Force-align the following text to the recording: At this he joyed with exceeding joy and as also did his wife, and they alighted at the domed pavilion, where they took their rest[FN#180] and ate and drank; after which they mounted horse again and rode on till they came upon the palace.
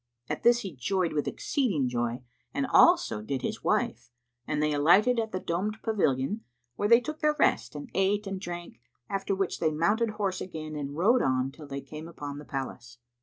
At 0.29 0.41
this 0.41 0.61
he 0.61 0.75
joyed 0.75 1.13
with 1.13 1.27
exceeding 1.27 1.87
joy 1.87 2.23
and 2.55 2.65
as 2.65 2.71
also 2.73 3.21
did 3.21 3.43
his 3.43 3.63
wife, 3.63 4.09
and 4.47 4.59
they 4.59 4.73
alighted 4.73 5.19
at 5.19 5.31
the 5.31 5.39
domed 5.39 5.77
pavilion, 5.83 6.41
where 6.75 6.89
they 6.89 6.99
took 6.99 7.19
their 7.19 7.35
rest[FN#180] 7.35 7.75
and 7.75 7.91
ate 7.93 8.25
and 8.25 8.41
drank; 8.41 8.81
after 9.11 9.35
which 9.35 9.59
they 9.59 9.69
mounted 9.69 10.09
horse 10.17 10.41
again 10.41 10.75
and 10.75 10.95
rode 10.97 11.21
on 11.21 11.51
till 11.51 11.67
they 11.67 11.81
came 11.81 12.07
upon 12.07 12.39
the 12.39 12.45
palace. 12.45 12.97